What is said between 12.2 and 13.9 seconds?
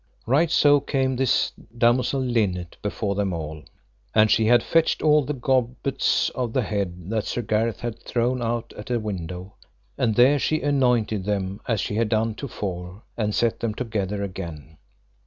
to fore, and set them